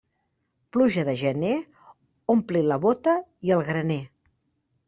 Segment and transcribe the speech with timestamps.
[0.77, 1.51] Pluja de gener
[2.37, 3.15] ompli la bóta
[3.49, 4.03] i el graner.